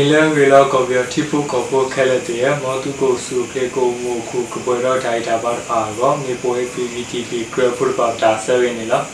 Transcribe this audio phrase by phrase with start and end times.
[0.00, 9.04] နီလန်ဝေလောကောပြောတိဖုကောပိုခဲလက်တရမောတုကိုစုကေကိုမူခုကပွဲတော့ထိုင်တာပါပါကောမြေပွဲ PVTP ကရဖုပါတာဆယ်နေလား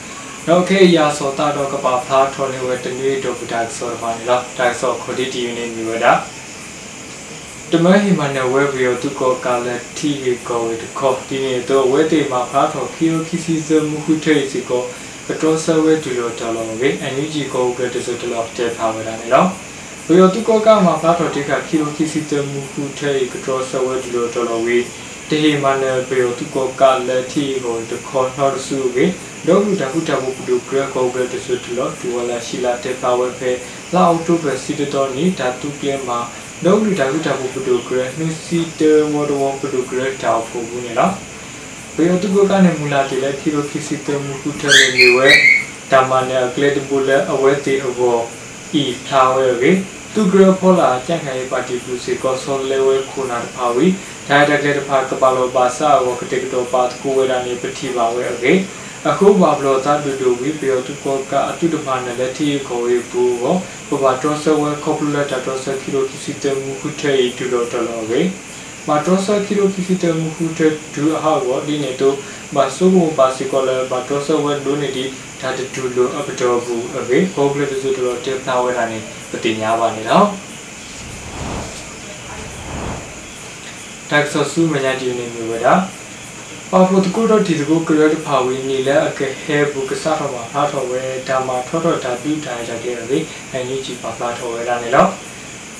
[0.46, 6.12] နောက်ခေရာစောတာတော့ကပါဖာထော်နေဝတနွေတော့ပဒါဆောပါနေလားဒါဆောခဒီတီယူနေမြဝတာ
[7.70, 10.10] တမဟိမနဝဲဗီယတုကောကာလက်တီ
[10.48, 14.82] ကိုဝေတခေါဒီနေတော့ဝဲတေမှာဖာထော်ခီယိုခီစီဇမှုခုထေစီကို
[15.26, 19.48] ကတော်ဆဝဲဒူလိုတော်လောဝေအန်ယူဂျီကိုကတစတလောတဲ့ဖာဝဲတာနေလား
[20.08, 24.84] ဘယ်သူကောကမှာဖာတော်တိကခီလိုခီစီတမှုခုထဲကတော်ဆဝဲဒီလိုတော်တော်ဝေး
[25.28, 29.12] တေဟိမနဘေသူကောကလက်တီကိုတခေါ်တော်စုဝေး
[29.46, 33.50] လောကတခုတခုပဒုကရကောဘရတဆုတလောဒူဝလာရှိလာတဲ့ပါဝဲဖဲ
[33.94, 36.18] လာအောက်တိုဘစီတတော်နီဓာတုကလမှာ
[36.64, 41.12] လောကတခုတခုပဒုကရနှုစီတဝဒဝပဒုကရတောက်ဖို့ဘူးနေလား
[41.96, 45.28] ဘယ်သူကောကနေမူလာတိလက်ခီလိုခီစီတမှုခုထဲနေဝဲ
[45.90, 48.18] တမန်နဲ့ကလက်တဘူလက်အဝဲတီအဘော
[48.82, 49.72] ဤဖလာဝဲကေ
[50.14, 53.86] သူဂရဖောလာကြံ့ခိုင်ပါတီပူစီကောဆောလေဝဲခုနာတဖာဝီ
[54.28, 58.52] ဒါတက်လက်တဖာကပါလောပါစာဝကတိကတောပါတကူဝဲတာနေပတိပါဝဲအကေ
[59.08, 63.56] အခုဘာဘလောသာဒူဒူဝီပယောတုကောကအတုတမနဲ့လက်တီကိုဝေဘူကို
[63.88, 68.20] ပပတော်ဆဝဲကောပလူလက်တော်ဆကီလိုကီစီတမှုခုထေဒူတော်တော်လောကေ
[68.88, 72.16] မာတော်ဆကီလိုကီစီတမှုခုထေဒူအဟာဝဒီနေတော့
[72.54, 75.04] ဘာဆုဘပါစီကောလာဘာတော်ဆဝဲဒူနေဒီ
[75.44, 78.98] ဒါတူလိုအပတော်ဘူးအကေကောပလူတစုတော်တေဖလာဝဲတာနေ
[79.30, 80.26] ပတိညာပါနေတော့
[84.10, 85.74] တက်ဆဆူမညာဒီနေမျိုးပဲဒါ
[86.70, 93.18] ပါဖို့တကူတော့ဒီတကူကရတဖာဝင်းနေလဲအကဲဟဲဘူးကစားတော့မှာဖားတော်ဝဲဒါမှာထောတော့ဒါပြူထိုင်ကြတဲ့လေ
[93.52, 95.08] အန်ကြီးကြည့်ပါဖားတော်ဝဲတာနေတော့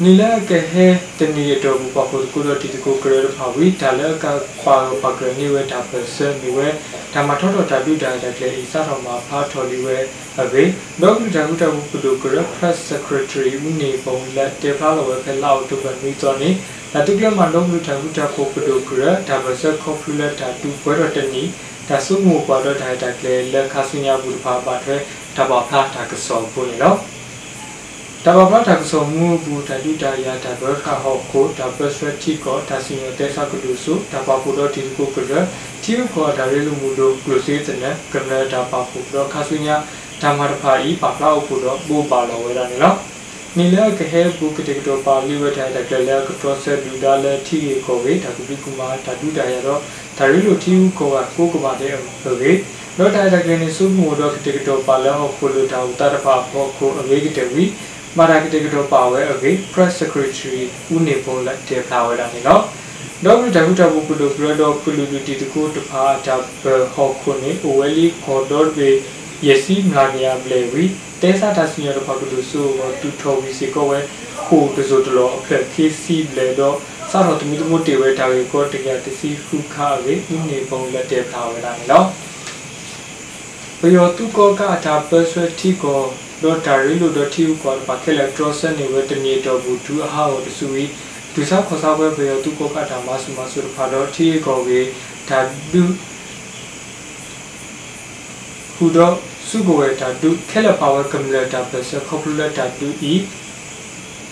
[0.03, 0.87] နီလာကဟဲ
[1.19, 4.27] တနီရတော့ဘူးပါဖို့ကူတော့တီတကူကရဖာဝီဒါလက
[4.60, 6.69] ခွာပါကရနေဝဲဒါပစနေဝဲ
[7.12, 9.97] ဒါမှထောတော့ဒါပြုတာတဲ့လေဤစားတော်မှာဖားတော်လီဝဲ
[10.43, 10.65] အဘေ
[11.03, 16.50] ဒေါက်တာကုတဘူးပဒုကရ press secretary ဦးနေပုံလက်တေဖာလောဝဲဖဲလောက်တူပနီတော်နေ
[16.93, 21.43] ဒါတုကလမန်တော့လူတာကုတဖို့ပဒုကရဒါပစကောဖူလက်တာတူဘွဲတော်တနီ
[21.88, 24.97] ဒါစုမှုပေါ်တော့ဒါတက်လေလက်ခါစညာဘူးဖာပါထွဲ
[25.37, 26.78] ဒါပါဖာတာကစောဖို့နေ
[28.27, 35.33] တော့တဘာပတာကစောမူဘူတတုတရာတဘခဟောကိုတပစရတိကိုတစီယတေသကလူစုတဘာပူတော့ဒီကိုကရ
[35.83, 39.77] တီကိုဒါရဲလူမှုလို့ကလုစေတဲ့နကမတာပါပူတော့ခါဆုညာ
[40.23, 42.97] ဓမ္မတဖာဤပါပလောက်ဖို့တော့ဘူပါလောဝဲတာနေနော်
[43.57, 49.81] နီလကဟဲဘူကတိကတော့ပါဠိဝထိုင်တဲ့ကလည်းကတော့ဆက်လူဒါလည်းထီကိုဝေဒါကုပိကုမာဓာတုတရတော့
[50.19, 51.93] ဒါရီလိုထီကိုကကိုကပါတဲ့
[52.23, 52.53] ဟုတ်ကေ
[52.99, 57.65] လောတိုင်တကယ်နေစုမှုတော့ကတိကတော့ပါလဲဟောဖို့လို့တာတတဖာဖို့ကိုအဝေးကတဝီ
[58.19, 60.62] မာရာကတိကတော့ပါဝဲအကေ press secretary
[60.94, 62.62] ဦးနေပုံလက်တေဖလာဝဲတာနေနော်
[63.25, 66.36] တော့ဘဒဟုတဘူပလူပရတော့ပလူတီတကူတဖာတာ
[66.94, 68.91] ဟောခုနေအိုဝဲလီခေါ်တော့ဘေ
[69.47, 70.84] ယစီမလာနီယာဘလေဝီ
[71.22, 72.66] တဲဆာတစီရတော့ပါကလူဆို
[73.00, 73.98] တူထော်ဝီစီကိုဝဲ
[74.44, 76.76] ခုတဇိုတလောအခက်ခေစီဘလေတော့
[77.10, 82.06] စာတော့တမီတမတေဝဲတာကိုတကယ်တစီခုခါဝေဥနေပုံလက်တဲ့ဖလာဝဲလာနော်
[83.81, 86.02] ဘယောတုကောကတာပဆွဲတီကို
[86.44, 90.84] တော့တာရီလိုတော့တီကိုပါခဲလက်ထရောဆန်နေဝဲတနေတော့ဘူးသူအဟာကိုတဆူဝီ
[91.34, 94.81] ဒုစာခေါ်စားပွဲဘယောတုကောကတာမဆုမဆုဖာတော့တီကိုဝေ
[95.28, 95.41] ဒါ
[95.72, 95.82] ဒု
[98.75, 99.15] ဟူတော့
[99.49, 103.15] စုကိုဝဲတာဒုခဲလက်ပါဝဲကမ္လတာပစခေါပလတာဒုဤ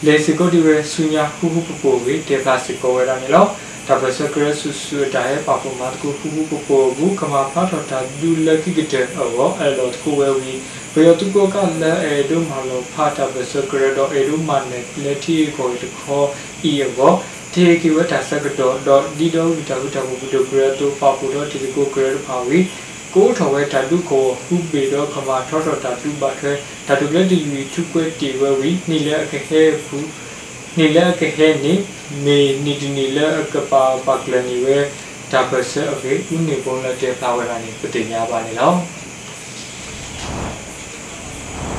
[0.07, 3.47] လေစကိုဒီဝဲဆုညာဟူဟူပပိုဝေတေဖာစကိုဝဲတာနေလော
[3.89, 10.53] ဒါပစကရဆူဆူတာရဲ့ပါပေါ်မှာတကူဟူဟူပပိုဘူးကမာဖတ်တော့တာဒုလက်ကိကတဲ့အောအဲ့တော့တကူဝဲဝီ
[10.95, 16.27] ဘယ်သူကကလည်းအဲဒုမလောဖတ်တာပစကရတော့အဲဒုမနဲ့လက်တီကိုတခေါ်
[16.69, 17.13] ဤရော
[17.55, 22.59] တေကိဝတာစကတော့တော့ဒီတော့ဒီတော့တော့ဘုဒ္ဓကရတော့ပါပူတော့ဒီကိုကရပါဝီ
[23.15, 26.53] ကိုထော်ဝဲဓာတုကိုဟုပေတော့ခမာထောထောဓာတုပါထွဲ
[26.87, 30.09] ဓာတုလက်တီယူထုကွဲတီဝဲဝီနိလဲအခခဲဘူး
[30.79, 31.75] နိလဲအခခဲနိ
[32.25, 34.79] မေနိတနိလဲအကပါပကလနိဝဲ
[35.33, 38.73] ဒါပစအဖေဥနေပုံလက်တဲ့ဖလာဝဲကနေပတိညာပါနေလော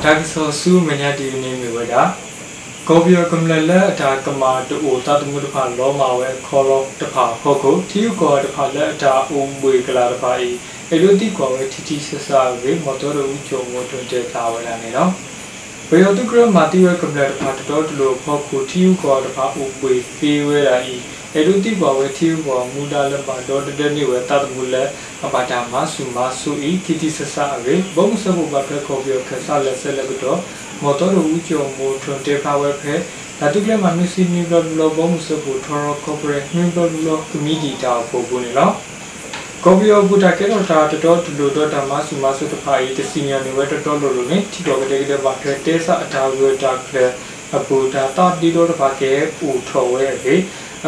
[0.05, 2.03] ဒါကဆောဆူမညာတီနေမြဝဒါ
[2.88, 10.50] ကောဘီယကမလလအတာကမာတူတတ်မှုတဖာလောမာဝဲခေါ်လို့တဖာဟုတ်ကိုတီယူကောတဖာလက်အတာအုံမွေကလာတဖာဤ
[10.91, 15.11] အလိုတိကွာဝဲတီတီဆဆာဝေမတော်ရူချုံမတွန်တဲ့တာဝဲလာနေတော့
[15.89, 20.95] ဘယ်တော့ကရမာတီဝဲကမလတဖာတော်တလို့ဖောက်ကိုတီယူကောတဖာအုံမွေဖေးဝဲလာဤ
[21.38, 24.89] အလိုတိကွာဝဲတီယူကောမူဒါလက်ပါတော်တဲ့နေဝဲတတ်မှုလက်
[25.25, 30.39] အပါတာမဆူမဆူဤတီတီဆဆာဝေဘုံစဘဘကခေါ်ပြီးခဆာလက်ဆက်လက်တော့
[30.83, 32.94] မတော်ရူချုံမတွန်တဲ့ဖာဝဲဖဲ
[33.39, 38.74] ဒါတုကလမနုစီနီဘလောဘုံစဘထော်ကော်ပိုရေးနင်းဘလောကမီဒီတာပို့ဘူးနေနော်
[39.63, 47.06] ကော်ပီယောဘူတာကေတော့တာတော်တူလို့တော့ဓမ္မစုမဆုတဖာဤတစီညာနေဝဲတော်တော်လို့လို့နေတီတော်ကတဲ့ကတဲ့ဘာခဲတဲဆာအတာဝဲတာကလေ
[47.56, 50.35] အပူတာတာဒီတော့တပါကဲပူထော်ဝဲပဲ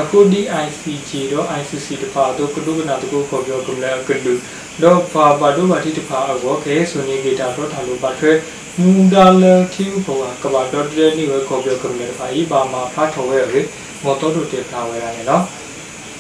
[0.02, 4.34] အခုဒီ ICG တော့ ICC တပါတော့ကလုကနာတကိုခေါ်ပြောကမလဲကလူ
[4.84, 8.32] တော့ပါပါတော့ပါတိတပါအောခဲဆိုနေကြတာတော့ထာလို့ပါထွဲ
[8.80, 9.44] မူဒါလ
[9.74, 13.60] တီဘောကဘာတော့တဲ့နေဝခေါ်ပြောကမလဲပါဤပါမှာဖတ်ထော်ဝဲပဲ
[14.04, 15.44] မော်တော်တို့တေဖလာဝဲရတယ်နော်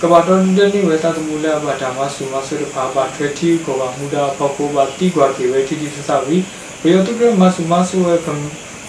[0.01, 6.37] ကဘာတော်တဲ့နေဝဲတသမူလာဘာတာမဆူမဆူတဖာပါထွဲတီကိုပါမူဒါဖောက်ကိုပါတီကွာကေဝဲတီတီဆဆဝီ
[6.81, 8.33] ဘယောတုကမဆူမဆူဝဲကံ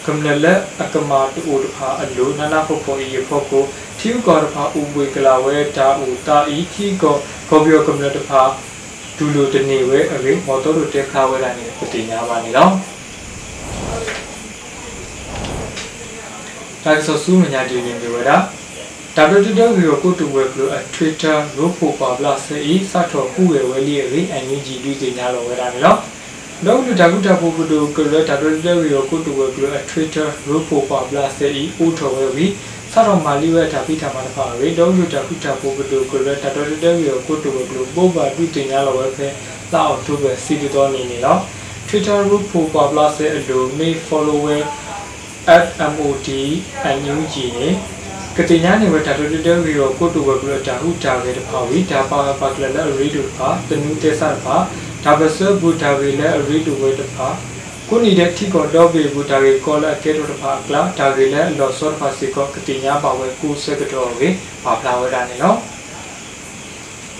[0.07, 0.47] ကမ္လလ
[0.83, 3.65] အကမာတူတဖာအလိုနာနာဖို့ပေါ်ရေဖို့ကို
[3.99, 7.17] တီကောတဖာဥပွေကလာဝဲတာဥတာဤတီကော
[7.49, 8.43] ခေါ်ပြောကမ္လတဖာ
[9.17, 12.71] ဒူလိုတနေဝဲအရေမော်တော်တို့တက်ခါဝဲလာနေပတိညာပါနေတော့
[16.83, 18.37] ဒါဆိုစုမညာဒီနေဝဲတာ
[19.17, 25.67] www ကိုတူဝဲကလို Twitter ရိုးဖို့ပါဘလာစေဤစတော်ခုဝဲဝဲလေးရေအန်ယူဂျီလူစီညာလောဝဲတာ
[26.65, 32.47] နော်တော့လူတကုတဖို့ပဒုကလ www ကိုတူဝဲကလို Twitter ရိုးဖို့ပါဘလာစေဤဥထော်ဝဲဝီ
[32.93, 39.29] စတော်မာလီဝဲတာပိထာမတဖာရေတော့လူတကုတဖို့ပဒုကလ www ကိုတူဝဲကလိုပို့ပါတူတင်ညာလောဝဲဖဲ
[39.73, 41.41] လာအောက်တိုဘာစီတူတော်နေနေနော်
[41.89, 44.61] Twitter ရိုးဖို့ပါဘလာစေအလို may follower
[45.95, 46.29] @mod
[46.85, 47.69] အန်ယူဂျီနေ
[48.37, 54.57] ကတိညာနေဝတာတိုတိုဝီရောကိုတူဝကလတာဟုတာကေတဖာဝီဒါပါပါကလလရီဒူဖာတနူတေဆာဖာ
[55.09, 57.29] ဒါဘဆဘူတာဝီလရီဒူဝေတဖာ
[57.89, 64.29] ကိုနေတဲ့ထီကောတော့ဘေဘူတာကေကောလာကေတိုတဖာကလာဒါကေလလောဆောဖာစီကောကတိညာပါဝဲကူစကတော်ဝေ
[64.65, 65.59] ပါဖလာဝဲတာနေနော်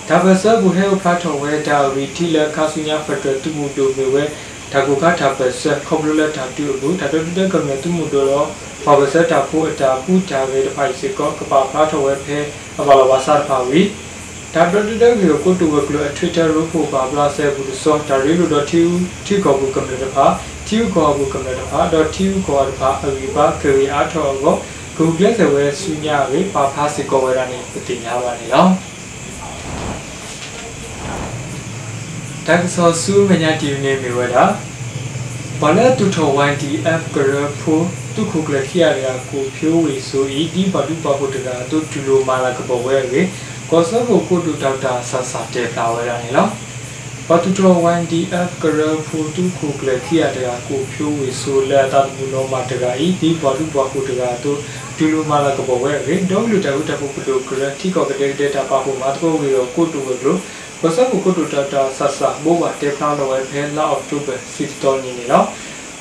[0.09, 3.85] ဒါဘဆဘူဟေဖာတော်ဝဲဒါဝီတီလခါဆုညာဖတ်တူမှုတူ
[4.15, 4.25] ဝဲ
[4.73, 8.47] ဒါကုကတာပစခေါပလလတာတူဘူးဒါတိုတကမတူမှုတော့
[8.85, 12.39] ဘာဝစတာဖို့အတာပူတာဝေတဖိုင်စေကောကပဖာထဝဲဖဲ
[12.79, 13.81] အဘလဝါစာဖာဝီ
[14.55, 15.15] ဒါတိုတက
[15.45, 18.81] ကိုတူဝကလ Twitter ရိုဖို့ပါဘလာဆဲဘူးစောဒါရီလိုတော့တီ
[19.27, 20.27] တီကောဘူးကမ္လတဖာ
[20.67, 24.55] တီကောဘူးကမ္လတဖာတော့တီကောတဖာအဝီပါကေရီအားထောကို
[24.97, 28.71] Google ဆဝဲဆုညာဝေပါဖာစေကောဝဲရနေပတိညာပါနေတော့
[32.47, 34.45] တက်ဆောဆူမညာတီနေမြေဝဲတာ
[35.61, 37.85] ဘာလဲတူထောဝိုင်းဒီ app ကရဖို့
[38.15, 43.23] တုခုကလခိယာရာကိုဖြိုးဝေဆိုဤဒီဘဒုပပုတကတုတူလိုမာလာကပဝဲရေ
[43.71, 46.49] ကောဆဘကိုတူဒေါက်တာဆာဆာတေဖလာဝဲရနေလော
[47.29, 54.53] ဘတူတော်ဝန်ဒီအဖ်ကရဖူတုခုကလခိယာရာကိုဖြိုးဝေဆိုလာတတ်မူလောမာတကဤဒီဘဒုပပုတကတု
[54.97, 60.39] တူလိုမာလာကပဝဲရေဒေါလူတဝတပုပတုကရတိကောကတဲ့ဒေတာပါဖို့မတ်ကိုဝေရောကိုတူဝေလို့
[60.81, 65.43] ကောဆဘကိုတူဒေါက်တာဆာဆာဘောဘာတေဖလာလောဝဲဖဲလာအောက်တိုဘာ6တော်နေနေလော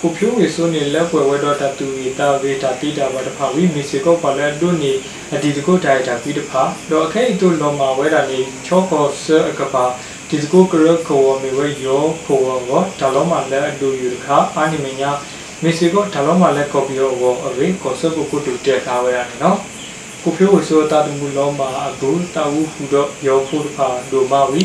[0.06, 4.92] ကိုဖြိုးဝေဆိုနေလက်ွယ်ဝဲတော့တတူဝီတာဝေတာတိတာဘာတဖာဝီမီစီကောပါလဲဒုနေ
[5.34, 6.62] အဒီတကိုတိုင်တာပြီးတဖာ
[6.92, 9.86] တော့အခဲအတူလောမာဝဲတာနေချောကောဆအကပါ
[10.30, 15.10] ဒီတကိုကရခေါ်မေဝဲယောခေါ်ဝေါဒါလောမာလဲအတူယူတခါအာနိမညာ
[15.64, 19.58] မီစီကောဒါလောမာလဲကော်ပီယောဝအဝေကောဆကိုကိုတူတက်ခါဝဲရတယ်နော်
[20.24, 24.62] ကိုဖြိုးဝေဆိုတာတမှုလောမာအကူတာဝူဖူတော့ယောဖို့တဖာဒိုမာဝီ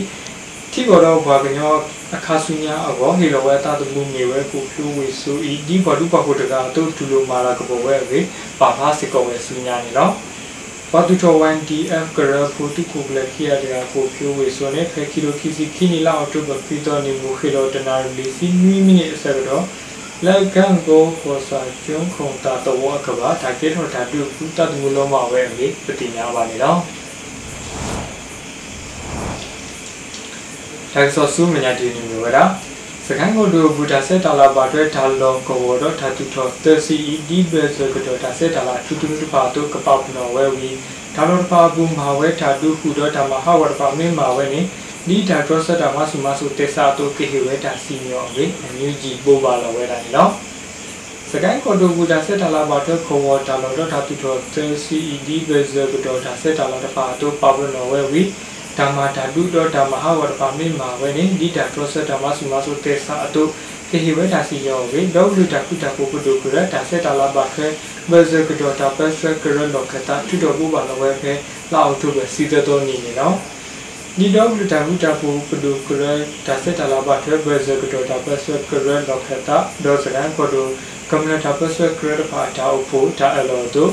[0.73, 1.75] တိဘောတော့ဘာကညော
[2.15, 8.21] အခါဆုညာအဘောဟေလဝဲတာတမှုမြေဝဲကိုဖြူဝေဆူဤဒီဘာဒုပဟုတကအတုတူလိုမာလာကဘောဝဲဝေ
[8.61, 10.13] ပါဖာစကောဝဲဆုညာနေတော့
[10.93, 19.65] ဘာတူတော်ဝန် DF ကရဖူတုခုကလခိရတဲ့ကိုဖြူဝေဆိုနေဖဲကီလိုကီစီခီနီလာအော်တိုဘပီတော်နေမူခေလောတနာလီစီနွီမီနီအစကတော့
[20.25, 26.81] လက်ကန်ကိုခေါ်စာကျွန်းခုံတာတော်ကဘာဒါကေထော်ဓာတုကုတတ်မှုလုံးမဝဲမေပတိညာပါနေတော့
[30.95, 32.39] ဒါဆိုစုမညာတီနေဝရ
[33.07, 40.69] စကန်ကိုဒိုဘူတာဆက်တာလာပါတွဲဒါလောကိုဝတော့ဓာတုထောသစီအီဒီဘဲဆိုကတော့ဒါဆက်တာလာတူတူတူပါတော့ကပောက်နော်ဝဲဝီ
[41.17, 44.61] ဒါလောပါဘူးမာဝဲဓာတုခုတော့ဓမ္မဟဝရပါမင်းမာဝဲနေ
[45.09, 50.31] ဒီဓာတ်ရောဆက်တာမဆုမဆုတေစာတော့ကေဟဝဲတာစီညောဝေအမျိုးကြီးပို့ပါလောဝဲတာနော်
[51.31, 58.23] စကန်ကိုဒိုဘူတာဆက်တာလာပါတော့ခေါ်ဝတာလောတော့ဓာတုထောသစီအီဒီဘဲဆိုကတော့ဒါဆက်တာလာတပါတော့ပါဘနော်ဝဲဝီ
[58.81, 63.43] ဓမ္မဓာတုတော်ဓမ္မဟဝရပါမိမာဝေနိဒီတာတောစဓမ္မစုမဆုတေသာအတု
[63.91, 67.67] ကေဟိဝေတာစီယောဝေလောလူတာကုတာပုပတုကရတာစေတာလာဘခဲ
[68.11, 71.33] ဘဇကတော်တာပစကရလောကတာထုတော်ဘုဘာလဝဲခဲ
[71.73, 73.37] လောက်ထုပဲစီတတော်နေနေနော်
[74.19, 76.05] ဒီတော့လူတာကုတာပုပတုကရ
[76.47, 80.63] တာစေတာလာဘခဲဘဇကတော်တာပစကရလောကတာဒောစရန်ကိုတု
[81.11, 83.85] ကမ္လတာပစကရဖာတာအဖို့တာအလောတု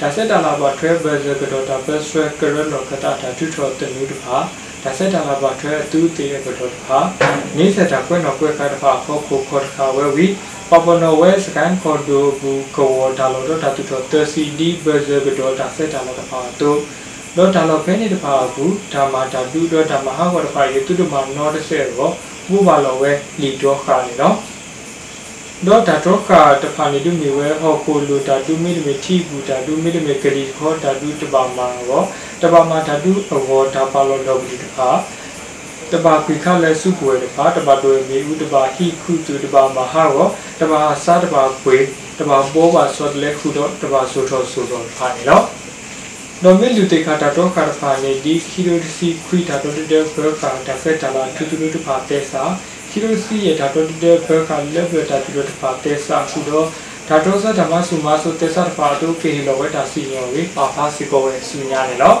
[0.00, 4.36] ဒါဆက်တာလာပါထွဲဘယ်ဇကတော့ဒါဘက်ဆွဲကရလောကတာတာထုထောတနုတဖာ
[4.82, 6.98] ဒါဆက်တာလာပါထွဲအတူတည်းကတော့တဖာ
[7.56, 10.26] နေဆက်တာကွဲ့တော့ကွဲ့ခါတဖာခေါ်ခိုခေါ်တခါဝဲဝီ
[10.70, 16.78] ပပနောဝဲစကန်ခေါ်ဒိုဘူးကောဒါလောတော့ဒါတူထောသစီဒီဘယ်ဇကတော့ဒါဆက်တာလာတဖာတော့
[17.36, 22.10] တော့ဒါလောဖဲနေတဖာဘူးဒါမာဒါတူတော့ဒါမဟာဝတဖာရေတူတမနောတဆဲရော
[22.48, 24.57] ဘူပါလောဝဲလီတော့ခါနေတော့ဒ
[25.66, 26.30] တော့ဒါတော့က
[26.62, 32.02] တဖာနေတူမီဝဲဟောကိုလိုဓာတုမိတမီထိဘူးဓာတုမိတမီဂရီခေါ်ဓာတုတပါမာရော
[32.42, 34.88] တပါမာဓာတုအဝေါ်ဓာပါလောလောဘူးတဖာ
[35.92, 40.26] တပါပိခလဲစုကွယ်တဖာတပါတို့မီဥတပါဟိခုသူတပါမဟာရော
[40.60, 41.76] တပါစားတပါကွေ
[42.18, 45.44] တပါဘောပါဆော့လဲခုတော့တပါဆိုတော့ဆိုတော့ဖာနေနော်
[46.42, 52.42] နော်မီလူတေခါတာတော့ခါဖာနေဒီခီရိုစီခွီတာတော့တဲ့ဘခါတာဖက်တာလာတူတူတူဖာတဲ့စာ
[52.98, 56.66] ခီရိုစီရဲ့ဒါတော့တဲ့ဘခါလက်ဘတာတူတူဖာတဲ့စာခုတော့
[57.08, 62.18] ဒါတော့စဓမ္မစုမဆုတဲ့စာဖာတို့ကေလောဝဲတာစီညောဝေပါဖာစီကောဝဲစုညာနေနော်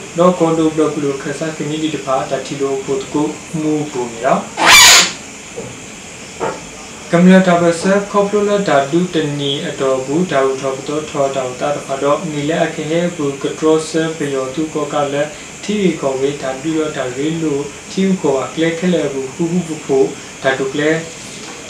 [0.17, 3.27] တာပတ်ဆွဲကမီဒီလောကစားတော့ကွန်ဒိုဘလော့ကလိုခဆာကမြူနီတီတဖာတတီလိုပိုတကို
[3.61, 4.41] မူပူနေတော့
[7.11, 15.29] ကမ္လတာဘဆခေါပလိုလာဒါဒူတနီအတော်ဘူးဒါဝထောပတော်ထောတောင်တာတဖာတော့နီလက်အခဟဲဘူးကထရောဆပယောသူကောကလည်း
[15.63, 17.59] တီဗီကောဝေးဒါဒူရဒါရေလို
[17.91, 19.97] တီဥကောကလက်ခလဲဘူးဟူဟူဖူဖူ
[20.43, 20.91] ဒါတုကလဲ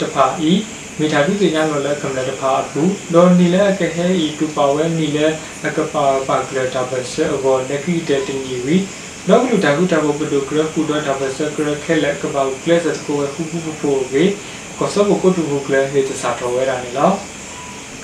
[0.00, 0.52] တဖာဤ
[1.02, 2.82] မိသားစုတင်ညာလောလကမ္လတဖာအခု
[3.12, 5.26] လောနီလဲကဟဲဤတူပါဝဲနီလဲ
[5.66, 8.76] အကပါပါကလတာဘဆအောလက်ကီတတင်ကြီးဝီ
[9.28, 14.24] လောကလူတာကုတာဘပဒုကရခုဒတာဘဆကရခဲလက်ကပါကလစတ်ကိုခုခုဖူဝေ
[14.78, 17.10] ကောစဘကိုတူကလဟေတစာတော်ဝဲတာနေလော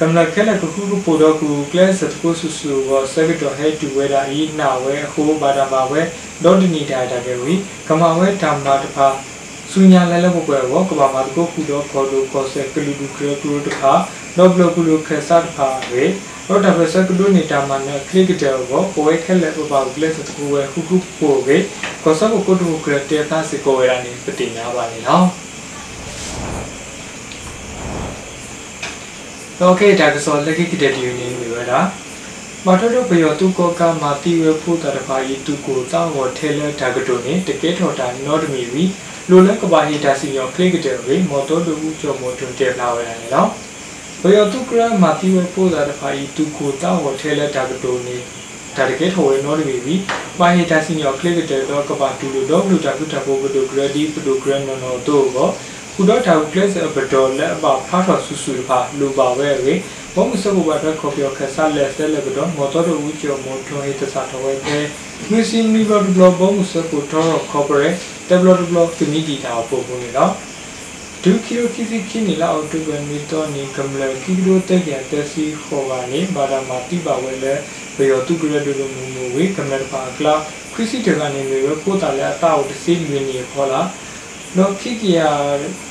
[0.00, 6.00] ကမ္လခဲလကခုခုပိုတော့ကူကလစတ်ကိုဆူဆူဝဆဗီတော်ဟဲတူဝဲတာဤနာဝဲအခုဘာတာပါဝဲ
[6.44, 7.54] ဒေါ်ဒနီတာတာကေဝီ
[7.88, 9.08] ကမဝဲတမ်နာတဖာ
[9.71, 13.93] စုညာလဲလဲဘကွယ်ဘောကဘာမာတကိုခုတော့ခေါ်လို့ခေါ်ဆက်ကလူလူကရတူတခါ
[14.37, 16.03] တော့ဘလကုလူခက်စားတခါပဲ
[16.47, 21.57] တော့ဒါပဲဆက်ကလူနေတာမနဲ့ကလစ်တဲ့ဘောကိုဝဲခဲလဲပပကလစ်တကူဝဲခုခုပိုပဲ
[22.03, 25.27] ကောဆဘကိုတူကရတဲ့သားစကိုဝဲရနေပတိညာပါနေနော်
[29.59, 31.79] โอเคဒါကစောလက်ကီတဲ့ဒီနေနေရတာ
[32.70, 38.84] မတော်တော့ဘယောသူကောကမာတိဝဖို့တရဖာဤသူကိုတောင်းကိုထဲလဲဒါကတုန်နေတကဲထော်တာနော့ဒမီဝီ
[39.30, 43.50] လိုလက်ကဘာဟီတာစီယောကလစ်တဲ့ဝေမော်တော်လူဦးကျော်မော်တွန်တဲ့လာဝဲနေနော်
[44.22, 48.16] ဘယောတုကရမာတိဝပိုးတာတဖာဤသူကိုတောင်းဝထဲလက်တာကတိုနေ
[48.76, 49.94] ဒါတကယ်ထော်ဝဲနော်ဒီဘီ
[50.38, 55.48] ဘာဟီတာစီယောကလစ်တဲ့တော့ကဘာတူလူတော့လူတာကုတာပိုးကတိုဂရဒီပတိုဂရနော်နော်တော့ဘော
[55.94, 59.74] ခုတော့တာကလစ်အပတော်လက်အပဖားတော်ဆူဆူဖာလူပါဝဲဝေ
[60.14, 64.78] ဘုံစဘဘတ်ခေါပယောခဆာလက်စလက်ကတော့မော်တော်တို့ဦးကျော်မော်ထွန်ဟိတစာတော်ဝဲပဲ
[65.30, 67.94] မီစင်လီဗာဘလော့ဘုံစပူတော်ခေါပရက်
[68.28, 70.32] တဘလော့ဘလော့ကနီဒီတာပို့ပုံနေတော့
[71.24, 77.54] ဒုခိယခိစီခိနီလာအော်တိုဘန်မီတော်နီကမလခိရိုတက်ရတက်စီခေါ်ပါနေဘာဒမာတိပါဝဲလဲ
[77.96, 80.34] ဘယောတုကရဒုလိုမူမူဝေကမလပါကလာ
[80.74, 83.80] ခရစီတကနေမျိုးကိုတာလဲအတောက်တစီလူနေခေါ်လာ
[84.56, 85.30] နော်ခိကီယာ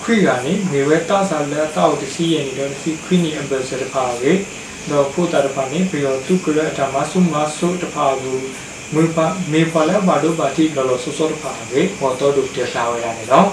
[0.04, 4.32] ခွိကနေမေဝဲတာဆာလဲတောက်တစီရနေတော့စီခွိနီအမ်ဘက်ဆာတဖာဝေ
[4.90, 8.46] နော်ဖို့တာတဖာနေဘယောတုကရအတမဆုမဆုတဖာဘူး
[8.94, 13.48] မေပါမေပါလဲဘာတို့ပါတိလောလောဆောဆောတဖာဝေဟောတော်တို့တက်လာဝဲလာနေတော့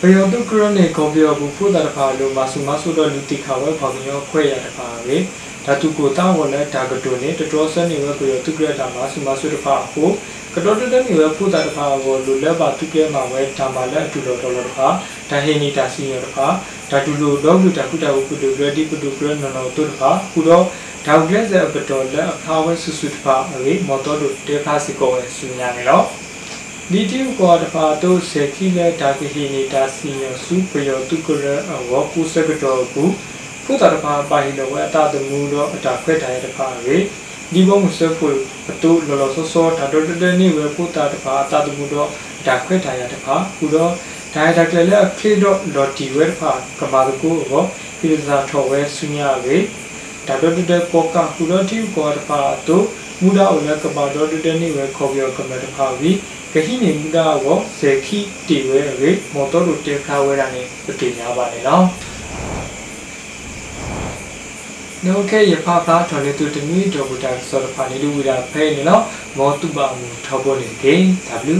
[0.00, 5.16] ဘယောတုကရနေကောပြောဘူးဖို့တာတဖာလို့မဆုမဆုတော့လူတိခါဝဲဖောင်ညောခွဲရတဖာဝေ
[5.64, 10.10] ဓာတုကိုတာဝလဲဒါကတုနေတတော်စနေဝဲဘယောတုကရတာမဆုမဆုတဖာကို
[10.58, 14.88] ကတော်တတဲ့နေဝဲဖို့တာတဖာကိုလူလက်ပါတုကဲမှာဝဲဓမ္မလက်အတူတော်တော်တဖာ
[15.30, 16.46] ဒါဟိနီတာစီရတဖာ
[16.90, 20.64] ဓာတုလိုတော့လူတခုတာကိုပုတုဂရတိပုတုဂရနော်နော်တုတဖာခုတော့
[21.06, 26.04] ဒေါက်ကလက်စပတော်လက်အခါဝဲဆုစုတဖာအေမော်တော်တို့တေဖာစီကိုဝဲဆူညာနေတော့
[26.92, 31.46] ဒီတိကောတဖာတို့စေခိလက်ဒါကဟိနေတာစီယစုပယောတုကရ
[31.90, 33.04] ဝကုစကတော်ကူ
[33.64, 36.96] ဖုတာတဖာပါဟိလောဝဲအတတမူတော့အတာခွဲထားရတဖာရေ
[37.54, 38.30] ဒီဘုံစဖွ
[38.70, 42.08] အတူလောလောဆောဆောဒါတော်တတဲ့နေဝဲဖုတာတဖာအတတမူတော့
[42.40, 43.90] အတာခွဲထားရတဖာခုတော့
[44.34, 47.64] ဒါရကလည်းအခလီတော့လော်တီဝဲဖာကမာတကူရော
[48.00, 49.56] ဒီသာထော်ဝဲဆုညာရေ
[50.26, 52.84] ဒါတော့တဲ့ပေါကခုတော့တိကောတပါတော့
[53.22, 56.10] မူဒါအိုလကပါတော့တဲ့နေဝဲခေါ်ပြောကမတဖာဝီ
[56.52, 61.84] ကဟိနေမူဒါကိုဇေခိတီဝဲရေမော်တော်တို့တေခါဝဲတာနေပတိများပါလေနော်
[65.06, 69.02] နောကေယဖဖာထော်နေသူတမီတော်ဘူတာစောတဖာနေလူဝီတာဖဲနေနော်
[69.38, 70.94] မောတုပါမူထောက်ပေါ်နေကေ
[71.54, 71.58] W